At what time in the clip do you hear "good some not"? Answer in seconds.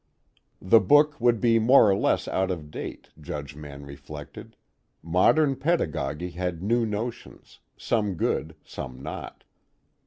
8.15-9.43